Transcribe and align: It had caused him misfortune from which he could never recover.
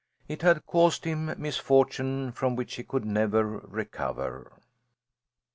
It 0.27 0.41
had 0.41 0.65
caused 0.65 1.05
him 1.05 1.31
misfortune 1.39 2.31
from 2.31 2.55
which 2.55 2.73
he 2.73 2.83
could 2.83 3.05
never 3.05 3.43
recover. 3.45 4.51